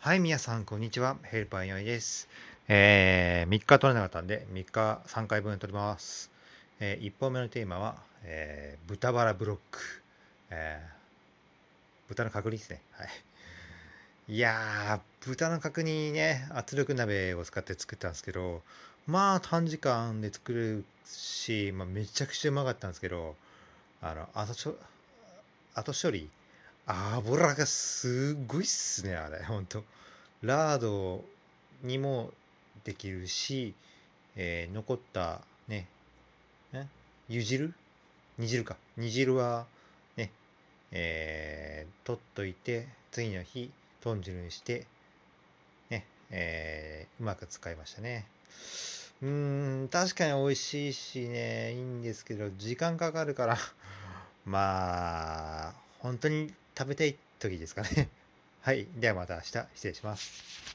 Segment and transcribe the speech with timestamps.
[0.00, 1.16] はい、皆さん、こんにちは。
[1.24, 2.28] ヘルパーよいです。
[2.68, 6.30] えー、3日取れなかったんで、3日3回分取ります。
[6.80, 9.78] えー1本目のテーマは、えー豚バラブロック。
[10.50, 10.98] えー
[12.08, 12.80] 豚の角煮ですね。
[12.92, 13.08] はい。
[14.28, 18.62] いやー、豚の角煮ね、圧力鍋を使って作ったんですけど、
[19.06, 23.34] まあ短時間で作るし、まあ、めちゃくちゃうまかったんですけど、
[24.02, 24.76] あの、後処
[25.74, 26.28] 後処理、
[26.88, 29.84] 油がすごいっすね、あれ、ほんと。
[30.40, 31.22] ラード
[31.82, 32.30] にも
[32.84, 33.74] できるし、
[34.36, 35.86] えー残ったね、
[36.72, 36.86] え？
[37.28, 37.74] 湯汁？
[38.38, 38.76] 煮汁か。
[38.96, 39.66] 煮汁は
[40.16, 40.30] ね、
[40.92, 43.70] えー取っといて、次の日、
[44.00, 44.86] 豚汁にして、
[45.90, 48.24] ね、えーうまく使いましたね。
[49.20, 53.58] うーん、確かに美味しいしね、いいんですけど、時間かかるから、
[54.46, 58.08] まあ、本当に食べたい時ですかね。
[58.62, 58.86] はい。
[58.94, 60.68] ではまた明日、失礼します。